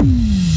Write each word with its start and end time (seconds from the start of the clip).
Mm. 0.00 0.49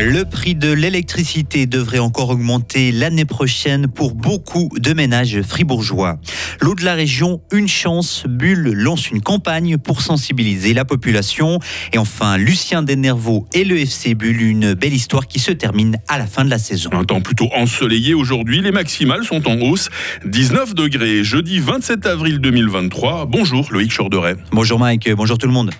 Le 0.00 0.24
prix 0.24 0.54
de 0.54 0.70
l'électricité 0.70 1.66
devrait 1.66 1.98
encore 1.98 2.30
augmenter 2.30 2.92
l'année 2.92 3.24
prochaine 3.24 3.88
pour 3.88 4.14
beaucoup 4.14 4.70
de 4.78 4.92
ménages 4.92 5.42
fribourgeois. 5.42 6.20
L'eau 6.60 6.76
de 6.76 6.84
la 6.84 6.94
région, 6.94 7.40
une 7.50 7.66
chance, 7.66 8.22
Bulle 8.28 8.74
lance 8.74 9.10
une 9.10 9.20
campagne 9.20 9.76
pour 9.76 10.00
sensibiliser 10.00 10.72
la 10.72 10.84
population. 10.84 11.58
Et 11.92 11.98
enfin, 11.98 12.36
Lucien 12.36 12.84
Denervaux 12.84 13.48
et 13.52 13.64
le 13.64 13.76
FC 13.76 14.14
Bulle, 14.14 14.40
une 14.40 14.74
belle 14.74 14.94
histoire 14.94 15.26
qui 15.26 15.40
se 15.40 15.50
termine 15.50 15.98
à 16.06 16.16
la 16.16 16.28
fin 16.28 16.44
de 16.44 16.50
la 16.50 16.60
saison. 16.60 16.90
Un 16.92 17.02
temps 17.02 17.20
plutôt 17.20 17.48
ensoleillé 17.52 18.14
aujourd'hui, 18.14 18.60
les 18.60 18.70
maximales 18.70 19.24
sont 19.24 19.48
en 19.48 19.58
hausse. 19.60 19.88
19 20.24 20.76
degrés, 20.76 21.24
jeudi 21.24 21.58
27 21.58 22.06
avril 22.06 22.38
2023. 22.38 23.26
Bonjour 23.26 23.66
Loïc 23.72 23.92
Chorderet. 23.96 24.36
Bonjour 24.52 24.78
Mike, 24.78 25.10
bonjour 25.16 25.38
tout 25.38 25.48
le 25.48 25.52
monde. 25.52 25.72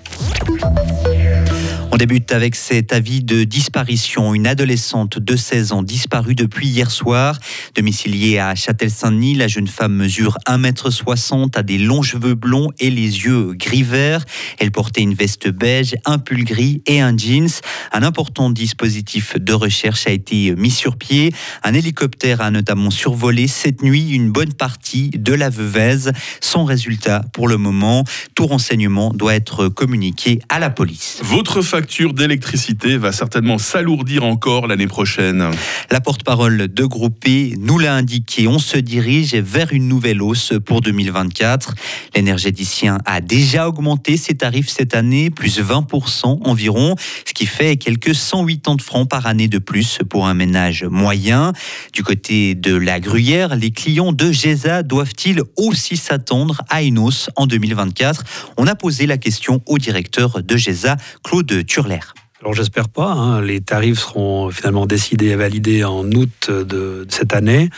Débute 1.99 2.31
avec 2.31 2.55
cet 2.55 2.93
avis 2.93 3.25
de 3.25 3.43
disparition. 3.43 4.33
Une 4.33 4.47
adolescente 4.47 5.19
de 5.19 5.35
16 5.35 5.73
ans 5.73 5.83
disparue 5.83 6.37
depuis 6.37 6.69
hier 6.69 6.93
soir. 6.93 7.41
Domiciliée 7.75 8.39
à 8.39 8.55
Châtel-Saint-Denis, 8.55 9.35
la 9.35 9.49
jeune 9.49 9.67
femme 9.67 9.95
mesure 9.95 10.39
1m60, 10.47 11.59
a 11.59 11.65
des 11.65 11.77
longs 11.77 12.03
cheveux 12.03 12.37
blonds 12.37 12.71
et 12.79 12.91
les 12.91 13.25
yeux 13.25 13.53
gris 13.55 13.83
vert. 13.83 14.25
Elle 14.61 14.71
portait 14.71 15.01
une 15.01 15.15
veste 15.15 15.49
beige, 15.49 15.97
un 16.05 16.19
pull 16.19 16.45
gris 16.45 16.83
et 16.87 17.01
un 17.01 17.17
jeans. 17.17 17.51
Un 17.91 18.05
important 18.05 18.51
dispositif 18.51 19.37
de 19.37 19.53
recherche 19.53 20.07
a 20.07 20.11
été 20.11 20.55
mis 20.55 20.71
sur 20.71 20.99
pied. 20.99 21.35
Un 21.65 21.75
hélicoptère 21.75 22.43
a 22.43 22.53
notamment 22.53 22.91
survolé 22.91 23.49
cette 23.49 23.83
nuit 23.83 24.11
une 24.11 24.31
bonne 24.31 24.53
partie 24.53 25.11
de 25.11 25.35
la 25.35 25.51
Veuvez. 25.51 26.13
Sans 26.41 26.65
résultat 26.65 27.25
pour 27.33 27.49
le 27.49 27.57
moment, 27.57 28.05
tout 28.37 28.47
renseignement 28.47 29.13
doit 29.13 29.35
être 29.35 29.67
communiqué 29.67 30.39
à 30.49 30.61
la 30.61 30.71
police. 30.71 31.19
Votre 31.25 31.61
facture 31.89 32.13
d'électricité 32.13 32.99
va 32.99 33.13
certainement 33.13 33.57
s'alourdir 33.57 34.23
encore 34.23 34.67
l'année 34.67 34.87
prochaine. 34.87 35.51
La 35.91 36.03
porte-parole 36.03 36.69
de 36.69 36.85
Groupé 36.85 37.55
nous 37.59 37.79
l'a 37.79 37.95
indiqué. 37.95 38.47
On 38.47 38.59
se 38.59 38.77
dirige 38.77 39.35
vers 39.35 39.73
une 39.73 39.89
nouvelle 39.89 40.21
hausse 40.21 40.53
pour 40.67 40.83
2024. 40.83 41.75
L'énergéticien 42.15 42.99
a 43.07 43.23
déjà 43.23 43.67
augmenté 43.67 44.19
ses 44.19 44.35
tarifs 44.35 44.69
cette 44.69 44.95
année, 44.95 45.31
plus 45.31 45.61
20% 45.61 46.47
environ, 46.47 46.95
ce 47.25 47.33
qui 47.33 47.47
fait 47.47 47.79
quelques 47.79 48.15
180 48.15 48.77
francs 48.83 49.09
par 49.09 49.27
année 49.27 49.49
de 49.49 49.59
plus 49.59 50.01
pour 50.11 50.27
un 50.27 50.35
ménage 50.35 50.85
moyen. 50.85 51.55
Du 51.95 52.03
côté 52.03 52.55
de 52.55 52.77
la 52.77 53.01
Gruyère, 53.01 53.57
les 53.57 53.71
clients 53.71 54.13
de 54.13 54.31
GESA 54.31 54.83
doivent-ils 54.83 55.41
aussi 55.57 55.97
s'attendre 55.97 56.61
à 56.69 56.83
une 56.83 56.99
hausse 56.99 57.31
en 57.35 57.47
2024 57.47 58.25
On 58.59 58.67
a 58.67 58.75
posé 58.75 59.07
la 59.07 59.17
question 59.17 59.63
au 59.65 59.79
directeur 59.79 60.43
de 60.43 60.57
GESA, 60.59 60.99
Claude 61.25 61.65
Turler. 61.79 62.01
Alors 62.41 62.55
j'espère 62.55 62.89
pas. 62.89 63.13
Hein. 63.13 63.41
Les 63.41 63.61
tarifs 63.61 64.01
seront 64.01 64.51
finalement 64.51 64.85
décidés 64.85 65.29
et 65.29 65.37
validés 65.37 65.85
en 65.85 66.11
août 66.11 66.51
de 66.51 67.07
cette 67.09 67.33
année. 67.33 67.71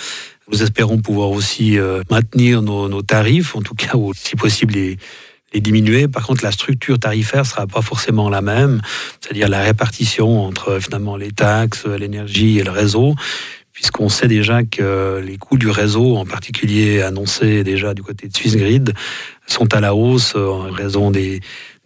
Nous 0.50 0.62
espérons 0.62 0.96
pouvoir 0.96 1.28
aussi 1.28 1.78
euh, 1.78 2.00
maintenir 2.10 2.62
nos, 2.62 3.02
tarifs, 3.02 3.54
en 3.56 3.60
tout 3.60 3.74
cas, 3.74 3.96
ou 3.96 4.14
si 4.14 4.36
possible 4.36 4.72
les, 4.72 4.96
les 5.52 5.60
diminuer. 5.60 6.08
Par 6.08 6.26
contre, 6.26 6.42
la 6.42 6.50
structure 6.50 6.98
tarifaire 6.98 7.44
sera 7.44 7.66
pas 7.66 7.82
forcément 7.82 8.30
la 8.30 8.40
même, 8.40 8.80
c'est-à-dire 9.20 9.50
la 9.50 9.60
répartition 9.60 10.46
entre 10.46 10.78
finalement 10.80 11.18
les 11.18 11.32
taxes, 11.32 11.84
l'énergie 11.84 12.58
et 12.58 12.64
le 12.64 12.70
réseau 12.70 13.14
puisqu'on 13.72 14.10
sait 14.10 14.28
déjà 14.28 14.62
que 14.62 15.22
les 15.24 15.38
coûts 15.38 15.56
du 15.56 15.70
réseau, 15.70 16.16
en 16.16 16.26
particulier 16.26 17.00
annoncés 17.00 17.64
déjà 17.64 17.94
du 17.94 18.02
côté 18.02 18.28
de 18.28 18.36
Swissgrid, 18.36 18.92
sont 19.46 19.72
à 19.72 19.80
la 19.80 19.94
hausse 19.94 20.34
en 20.36 20.70
raison 20.70 21.10
des, 21.10 21.40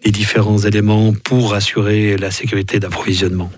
les 0.04 0.10
différents 0.10 0.58
éléments 0.58 1.12
pour 1.12 1.54
assurer 1.54 2.16
la 2.16 2.30
sécurité 2.30 2.78
d'approvisionnement. 2.78 3.50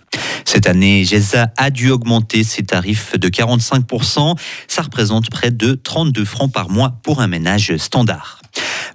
Cette 0.44 0.68
année, 0.68 1.04
GESA 1.04 1.52
a 1.56 1.70
dû 1.70 1.90
augmenter 1.90 2.44
ses 2.44 2.62
tarifs 2.62 3.18
de 3.18 3.28
45%. 3.28 4.36
Ça 4.68 4.82
représente 4.82 5.28
près 5.28 5.50
de 5.50 5.74
32 5.74 6.24
francs 6.24 6.52
par 6.52 6.70
mois 6.70 6.98
pour 7.02 7.20
un 7.20 7.26
ménage 7.26 7.76
standard. 7.76 8.40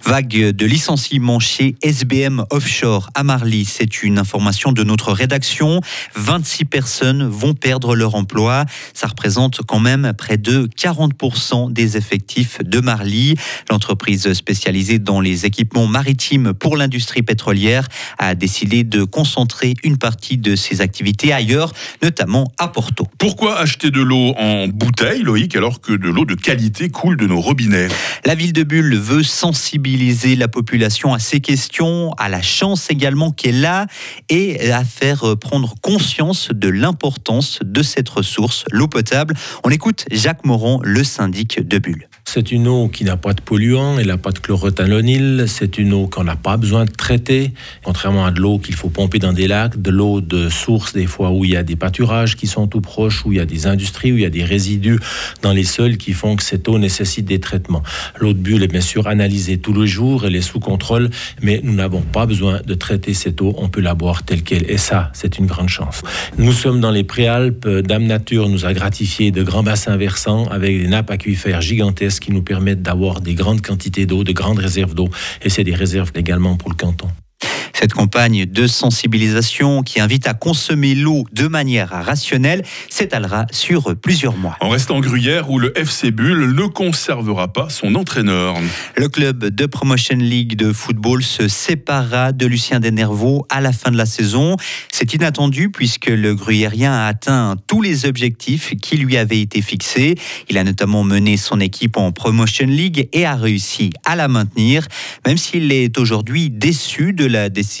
Vague 0.04 0.50
de 0.50 0.66
licenciements 0.66 1.38
chez 1.38 1.76
SBM 1.80 2.44
Offshore 2.50 3.08
à 3.14 3.22
Marly, 3.22 3.64
c'est 3.64 4.02
une 4.02 4.18
information 4.18 4.72
de 4.72 4.82
notre 4.82 5.12
rédaction. 5.12 5.80
26 6.16 6.64
personnes 6.64 7.26
vont 7.28 7.54
perdre 7.54 7.94
leur 7.94 8.16
emploi. 8.16 8.64
Ça 8.94 9.06
représente 9.06 9.62
quand 9.62 9.78
même 9.78 10.12
près 10.18 10.38
de 10.38 10.68
40% 10.76 11.72
des 11.72 11.96
effectifs 11.96 12.58
de 12.64 12.80
Marly. 12.80 13.36
L'entreprise 13.70 14.32
spécialisée 14.32 14.98
dans 14.98 15.20
les 15.20 15.46
équipements 15.46 15.86
maritimes 15.86 16.52
pour 16.52 16.76
l'industrie 16.76 17.22
pétrolière 17.22 17.86
a 18.18 18.34
décidé 18.34 18.82
de 18.82 19.04
concentrer 19.04 19.74
une 19.84 19.98
partie 19.98 20.36
de 20.36 20.56
ses 20.56 20.80
activités 20.80 21.32
ailleurs, 21.32 21.72
notamment 22.02 22.50
à 22.58 22.66
Porto. 22.66 23.06
Pourquoi 23.18 23.56
acheter 23.56 23.90
de 23.90 24.00
l'eau 24.00 24.34
en 24.36 24.66
bouteille, 24.66 25.22
Loïc, 25.22 25.54
alors 25.54 25.80
que 25.80 25.92
de 25.92 26.08
l'eau 26.08 26.24
de 26.24 26.34
qualité 26.34 26.90
coule 26.90 27.16
de 27.16 27.28
nos 27.28 27.40
robinets? 27.40 27.88
La 28.24 28.34
ville 28.34 28.52
de 28.52 28.64
Bulle 28.64 28.96
veut 28.96 29.22
sensibiliser 29.22 29.91
la 30.36 30.48
population 30.48 31.14
à 31.14 31.18
ces 31.18 31.40
questions, 31.40 32.12
à 32.18 32.28
la 32.28 32.42
chance 32.42 32.90
également 32.90 33.30
qu'elle 33.30 33.64
a 33.64 33.86
et 34.28 34.72
à 34.72 34.84
faire 34.84 35.24
euh, 35.24 35.36
prendre 35.36 35.74
conscience 35.80 36.48
de 36.52 36.68
l'importance 36.68 37.58
de 37.62 37.82
cette 37.82 38.08
ressource, 38.08 38.64
l'eau 38.70 38.88
potable. 38.88 39.34
On 39.64 39.70
écoute 39.70 40.04
Jacques 40.10 40.44
Moron, 40.44 40.80
le 40.82 41.04
syndic 41.04 41.66
de 41.66 41.78
Bulle. 41.78 42.08
C'est 42.24 42.50
une 42.50 42.66
eau 42.66 42.88
qui 42.88 43.04
n'a 43.04 43.18
pas 43.18 43.34
de 43.34 43.42
polluants, 43.42 43.98
elle 43.98 44.06
n'a 44.06 44.16
pas 44.16 44.30
de 44.30 44.38
chlorothalonil, 44.38 45.44
c'est 45.48 45.76
une 45.76 45.92
eau 45.92 46.06
qu'on 46.06 46.24
n'a 46.24 46.36
pas 46.36 46.56
besoin 46.56 46.86
de 46.86 46.90
traiter, 46.90 47.52
contrairement 47.84 48.24
à 48.24 48.30
de 48.30 48.40
l'eau 48.40 48.58
qu'il 48.58 48.74
faut 48.74 48.88
pomper 48.88 49.18
dans 49.18 49.34
des 49.34 49.46
lacs, 49.46 49.82
de 49.82 49.90
l'eau 49.90 50.22
de 50.22 50.48
source 50.48 50.94
des 50.94 51.06
fois 51.06 51.30
où 51.30 51.44
il 51.44 51.50
y 51.50 51.56
a 51.56 51.62
des 51.62 51.76
pâturages 51.76 52.36
qui 52.36 52.46
sont 52.46 52.68
tout 52.68 52.80
proches, 52.80 53.26
où 53.26 53.32
il 53.32 53.36
y 53.36 53.40
a 53.40 53.44
des 53.44 53.66
industries, 53.66 54.12
où 54.12 54.16
il 54.16 54.22
y 54.22 54.24
a 54.24 54.30
des 54.30 54.44
résidus 54.44 54.98
dans 55.42 55.52
les 55.52 55.64
sols 55.64 55.98
qui 55.98 56.14
font 56.14 56.36
que 56.36 56.42
cette 56.42 56.66
eau 56.68 56.78
nécessite 56.78 57.26
des 57.26 57.38
traitements. 57.38 57.82
L'eau 58.18 58.32
de 58.32 58.38
bulle 58.38 58.62
est 58.62 58.68
bien 58.68 58.80
sûr 58.80 59.08
analysée 59.08 59.58
tous 59.58 59.74
les 59.74 59.86
jours, 59.86 60.24
elle 60.24 60.36
est 60.36 60.40
sous 60.40 60.60
contrôle, 60.60 61.10
mais 61.42 61.60
nous 61.62 61.74
n'avons 61.74 62.00
pas 62.00 62.24
besoin 62.24 62.62
de 62.64 62.72
traiter 62.72 63.12
cette 63.12 63.42
eau, 63.42 63.52
on 63.58 63.68
peut 63.68 63.82
la 63.82 63.94
boire 63.94 64.22
telle 64.22 64.42
qu'elle. 64.42 64.70
Et 64.70 64.78
ça, 64.78 65.10
c'est 65.12 65.36
une 65.36 65.46
grande 65.46 65.68
chance. 65.68 66.00
Nous 66.38 66.52
sommes 66.52 66.80
dans 66.80 66.92
les 66.92 67.04
préalpes, 67.04 67.68
Dame 67.68 68.06
Nature 68.06 68.48
nous 68.48 68.64
a 68.64 68.72
gratifié 68.72 69.32
de 69.32 69.42
grands 69.42 69.62
bassins 69.62 69.98
versants 69.98 70.46
avec 70.46 70.80
des 70.80 70.88
nappes 70.88 71.10
aquifères 71.10 71.60
gigantesques 71.60 72.11
qui 72.20 72.32
nous 72.32 72.42
permettent 72.42 72.82
d'avoir 72.82 73.20
des 73.20 73.34
grandes 73.34 73.62
quantités 73.62 74.06
d'eau, 74.06 74.24
de 74.24 74.32
grandes 74.32 74.58
réserves 74.58 74.94
d'eau. 74.94 75.10
Et 75.42 75.48
c'est 75.48 75.64
des 75.64 75.74
réserves 75.74 76.12
également 76.14 76.56
pour 76.56 76.70
le 76.70 76.76
canton. 76.76 77.08
Cette 77.82 77.94
campagne 77.94 78.46
de 78.46 78.68
sensibilisation 78.68 79.82
qui 79.82 79.98
invite 79.98 80.28
à 80.28 80.34
consommer 80.34 80.94
l'eau 80.94 81.24
de 81.32 81.48
manière 81.48 81.88
rationnelle 81.88 82.62
s'étalera 82.88 83.46
sur 83.50 83.96
plusieurs 83.96 84.36
mois. 84.36 84.56
En 84.60 84.68
restant 84.68 85.00
gruyère 85.00 85.50
où 85.50 85.58
le 85.58 85.76
FC 85.76 86.12
Bull 86.12 86.54
ne 86.54 86.66
conservera 86.66 87.52
pas 87.52 87.70
son 87.70 87.96
entraîneur. 87.96 88.54
Le 88.96 89.08
club 89.08 89.46
de 89.46 89.66
Promotion 89.66 90.14
League 90.14 90.54
de 90.54 90.72
football 90.72 91.24
se 91.24 91.48
séparera 91.48 92.30
de 92.30 92.46
Lucien 92.46 92.78
Denervaux 92.78 93.46
à 93.50 93.60
la 93.60 93.72
fin 93.72 93.90
de 93.90 93.96
la 93.96 94.06
saison. 94.06 94.56
C'est 94.92 95.14
inattendu 95.14 95.68
puisque 95.68 96.06
le 96.06 96.36
gruyérien 96.36 96.92
a 96.92 97.08
atteint 97.08 97.56
tous 97.66 97.82
les 97.82 98.06
objectifs 98.06 98.76
qui 98.80 98.96
lui 98.96 99.16
avaient 99.16 99.40
été 99.40 99.60
fixés. 99.60 100.14
Il 100.48 100.56
a 100.56 100.62
notamment 100.62 101.02
mené 101.02 101.36
son 101.36 101.58
équipe 101.58 101.96
en 101.96 102.12
Promotion 102.12 102.66
League 102.68 103.08
et 103.12 103.26
a 103.26 103.34
réussi 103.34 103.90
à 104.04 104.14
la 104.14 104.28
maintenir, 104.28 104.86
même 105.26 105.36
s'il 105.36 105.72
est 105.72 105.98
aujourd'hui 105.98 106.48
déçu 106.48 107.12
de 107.12 107.26
la 107.26 107.48
décision 107.48 107.71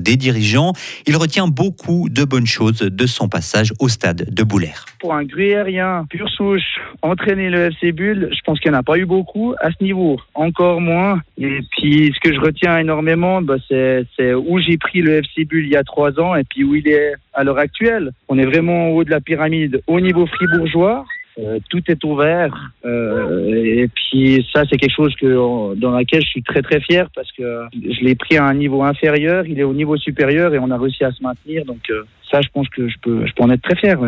des 0.00 0.16
dirigeants. 0.16 0.72
Il 1.06 1.16
retient 1.16 1.48
beaucoup 1.48 2.08
de 2.08 2.24
bonnes 2.24 2.46
choses 2.46 2.78
de 2.78 3.06
son 3.06 3.28
passage 3.28 3.72
au 3.80 3.88
stade 3.88 4.26
de 4.30 4.42
Boulaire. 4.42 4.84
Pour 5.00 5.14
un 5.14 5.24
gruyérien 5.24 6.06
pur 6.08 6.28
souche, 6.30 6.80
entraîner 7.02 7.50
le 7.50 7.66
FC 7.66 7.92
Bulle, 7.92 8.30
je 8.32 8.40
pense 8.44 8.58
qu'il 8.60 8.70
n'y 8.70 8.76
en 8.76 8.80
a 8.80 8.82
pas 8.82 8.98
eu 8.98 9.06
beaucoup 9.06 9.54
à 9.60 9.70
ce 9.70 9.82
niveau, 9.82 10.18
encore 10.34 10.80
moins. 10.80 11.20
Et 11.38 11.60
puis 11.76 12.12
ce 12.14 12.20
que 12.20 12.34
je 12.34 12.40
retiens 12.40 12.78
énormément, 12.78 13.42
bah, 13.42 13.56
c'est 13.68 14.34
où 14.34 14.58
j'ai 14.58 14.78
pris 14.78 15.02
le 15.02 15.18
FC 15.18 15.44
Bulle 15.44 15.66
il 15.66 15.72
y 15.72 15.76
a 15.76 15.84
trois 15.84 16.18
ans 16.20 16.34
et 16.34 16.44
puis 16.44 16.64
où 16.64 16.74
il 16.74 16.88
est 16.88 17.14
à 17.34 17.44
l'heure 17.44 17.58
actuelle. 17.58 18.12
On 18.28 18.38
est 18.38 18.46
vraiment 18.46 18.88
au 18.90 18.98
haut 18.98 19.04
de 19.04 19.10
la 19.10 19.20
pyramide 19.20 19.82
au 19.86 20.00
niveau 20.00 20.26
fribourgeois. 20.26 21.04
Euh, 21.38 21.58
tout 21.68 21.82
est 21.88 22.02
ouvert. 22.04 22.54
Euh, 22.84 23.52
et 23.52 23.88
puis 23.88 24.46
ça, 24.52 24.62
c'est 24.70 24.76
quelque 24.76 24.94
chose 24.94 25.14
que, 25.16 25.74
dans 25.74 25.90
laquelle 25.90 26.22
je 26.22 26.28
suis 26.28 26.42
très 26.42 26.62
très 26.62 26.80
fier 26.80 27.08
parce 27.14 27.30
que 27.32 27.64
je 27.72 28.04
l'ai 28.04 28.14
pris 28.14 28.36
à 28.36 28.44
un 28.44 28.54
niveau 28.54 28.84
inférieur, 28.84 29.44
il 29.46 29.58
est 29.58 29.64
au 29.64 29.74
niveau 29.74 29.96
supérieur 29.96 30.54
et 30.54 30.58
on 30.60 30.70
a 30.70 30.78
réussi 30.78 31.02
à 31.02 31.10
se 31.10 31.22
maintenir. 31.22 31.64
Donc 31.64 31.90
euh, 31.90 32.04
ça, 32.30 32.40
je 32.40 32.48
pense 32.52 32.68
que 32.68 32.88
je 32.88 32.94
peux, 33.02 33.26
je 33.26 33.32
peux 33.32 33.42
en 33.42 33.50
être 33.50 33.62
très 33.62 33.76
fier. 33.76 33.98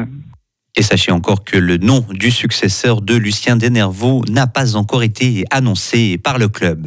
Et 0.77 0.83
sachez 0.83 1.11
encore 1.11 1.43
que 1.43 1.57
le 1.57 1.79
nom 1.79 2.05
du 2.11 2.31
successeur 2.31 3.01
de 3.01 3.17
Lucien 3.17 3.57
Denervaux 3.57 4.23
n'a 4.31 4.47
pas 4.47 4.77
encore 4.77 5.03
été 5.03 5.45
annoncé 5.51 6.19
par 6.19 6.39
le 6.39 6.49
club. 6.49 6.87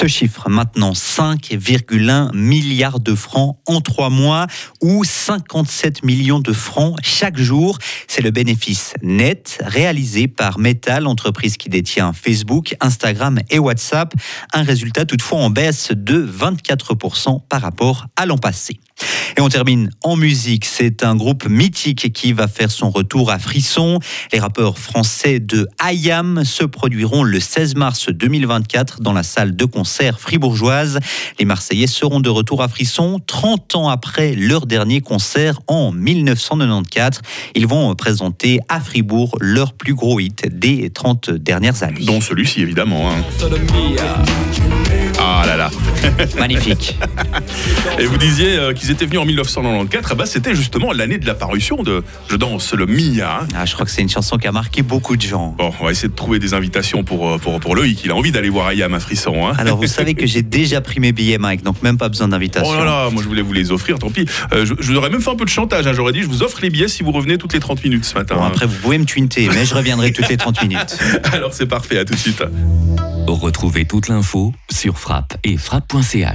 Ce 0.00 0.06
chiffre, 0.06 0.48
maintenant 0.48 0.92
5,1 0.92 2.34
milliards 2.34 3.00
de 3.00 3.14
francs 3.14 3.58
en 3.66 3.82
trois 3.82 4.08
mois 4.08 4.46
ou 4.80 5.04
57 5.04 6.04
millions 6.04 6.38
de 6.38 6.54
francs 6.54 6.96
chaque 7.02 7.36
jour. 7.36 7.76
C'est 8.08 8.22
le 8.22 8.30
bénéfice 8.30 8.94
net 9.02 9.58
réalisé 9.62 10.26
par 10.26 10.58
Metal, 10.58 11.06
entreprise 11.06 11.58
qui 11.58 11.68
détient 11.68 12.14
Facebook, 12.14 12.76
Instagram 12.80 13.40
et 13.50 13.58
WhatsApp. 13.58 14.14
Un 14.54 14.62
résultat 14.62 15.04
toutefois 15.04 15.40
en 15.40 15.50
baisse 15.50 15.90
de 15.94 16.26
24% 16.26 17.46
par 17.46 17.60
rapport 17.60 18.06
à 18.16 18.24
l'an 18.24 18.38
passé. 18.38 18.80
Et 19.36 19.40
on 19.40 19.48
termine 19.48 19.90
en 20.02 20.16
musique. 20.16 20.64
C'est 20.64 21.02
un 21.04 21.14
groupe 21.14 21.48
mythique 21.48 22.12
qui 22.12 22.32
va 22.32 22.48
faire 22.48 22.70
son 22.70 22.90
retour 22.90 23.30
à 23.30 23.38
Frisson. 23.38 23.98
Les 24.32 24.38
rappeurs 24.40 24.78
français 24.78 25.40
de 25.40 25.68
Ayam 25.78 26.44
se 26.44 26.64
produiront 26.64 27.22
le 27.22 27.40
16 27.40 27.74
mars 27.76 28.08
2024 28.10 29.00
dans 29.00 29.12
la 29.12 29.22
salle 29.22 29.56
de 29.56 29.64
concert 29.64 30.20
fribourgeoise. 30.20 30.98
Les 31.38 31.44
Marseillais 31.44 31.86
seront 31.86 32.20
de 32.20 32.28
retour 32.28 32.62
à 32.62 32.68
Frisson 32.68 33.20
30 33.26 33.76
ans 33.76 33.88
après 33.88 34.34
leur 34.34 34.66
dernier 34.66 35.00
concert 35.00 35.60
en 35.66 35.92
1994. 35.92 37.20
Ils 37.54 37.66
vont 37.66 37.94
présenter 37.94 38.60
à 38.68 38.80
Fribourg 38.80 39.36
leur 39.40 39.72
plus 39.72 39.94
gros 39.94 40.20
hit 40.20 40.46
des 40.48 40.90
30 40.90 41.30
dernières 41.30 41.82
années. 41.82 42.04
Dont 42.04 42.20
celui-ci, 42.20 42.60
évidemment. 42.62 43.10
hein. 43.10 43.22
Ah 45.18 45.44
là 45.46 45.56
là. 45.56 45.70
Magnifique. 46.38 46.98
Et 47.98 48.06
vous 48.06 48.16
disiez 48.18 48.56
euh, 48.58 48.72
qu'ils 48.72 48.90
étaient 48.90 49.04
venus 49.06 49.20
en 49.20 49.24
1994. 49.24 50.08
Ah 50.10 50.14
bah, 50.14 50.26
c'était 50.26 50.54
justement 50.54 50.92
l'année 50.92 51.18
de 51.18 51.26
la 51.26 51.34
parution 51.34 51.82
de 51.82 52.02
Je 52.28 52.36
danse 52.36 52.72
le 52.74 52.86
Mia. 52.86 53.40
hein. 53.42 53.46
Ah, 53.56 53.66
je 53.66 53.74
crois 53.74 53.84
que 53.86 53.92
c'est 53.92 54.02
une 54.02 54.08
chanson 54.08 54.38
qui 54.38 54.46
a 54.46 54.52
marqué 54.52 54.82
beaucoup 54.82 55.16
de 55.16 55.22
gens. 55.22 55.54
Bon, 55.58 55.72
on 55.80 55.84
va 55.84 55.90
essayer 55.92 56.08
de 56.08 56.14
trouver 56.14 56.38
des 56.38 56.54
invitations 56.54 57.04
pour, 57.04 57.28
euh, 57.28 57.38
pour, 57.38 57.60
pour 57.60 57.74
Loïc. 57.76 58.02
Il 58.04 58.10
a 58.10 58.14
envie 58.16 58.32
d'aller 58.32 58.48
voir 58.50 58.68
Ayam 58.68 58.94
à 58.94 59.00
Frisson. 59.00 59.46
Hein. 59.48 59.52
Alors 59.58 59.76
vous 59.78 59.86
savez 59.86 60.14
que 60.14 60.26
j'ai 60.26 60.42
déjà 60.42 60.80
pris 60.80 61.00
mes 61.00 61.12
billets, 61.12 61.38
Mike, 61.38 61.62
donc 61.62 61.82
même 61.82 61.98
pas 61.98 62.08
besoin 62.08 62.28
d'invitation. 62.28 62.72
Oh 62.74 62.78
là 62.78 62.84
là, 62.84 63.10
moi 63.10 63.22
je 63.22 63.28
voulais 63.28 63.42
vous 63.42 63.52
les 63.52 63.70
offrir, 63.72 63.98
tant 63.98 64.10
pis. 64.10 64.26
Euh, 64.52 64.64
je, 64.66 64.74
je 64.78 64.92
vous 64.92 64.96
aurais 64.96 65.10
même 65.10 65.20
fait 65.20 65.30
un 65.30 65.36
peu 65.36 65.44
de 65.44 65.50
chantage. 65.50 65.86
hein. 65.86 65.92
J'aurais 65.94 66.12
dit, 66.12 66.22
je 66.22 66.26
vous 66.28 66.42
offre 66.42 66.58
les 66.62 66.70
billets 66.70 66.88
si 66.88 67.02
vous 67.02 67.12
revenez 67.12 67.38
toutes 67.38 67.52
les 67.52 67.60
30 67.60 67.82
minutes 67.84 68.04
ce 68.04 68.14
matin. 68.14 68.36
Bon, 68.36 68.42
hein. 68.42 68.48
après, 68.48 68.66
vous 68.66 68.76
pouvez 68.76 68.98
me 68.98 69.04
twinter, 69.04 69.48
mais 69.54 69.64
je 69.64 69.74
reviendrai 69.74 70.12
toutes 70.12 70.28
les 70.28 70.36
30 70.36 70.62
minutes. 70.62 70.98
Alors 71.32 71.52
c'est 71.54 71.66
parfait, 71.66 71.98
à 71.98 72.04
tout 72.04 72.14
de 72.14 72.18
suite. 72.18 72.42
Retrouvez 73.34 73.84
toute 73.84 74.08
l'info 74.08 74.52
sur 74.70 74.98
frappe 74.98 75.36
et 75.44 75.56
frappe.ch. 75.56 76.26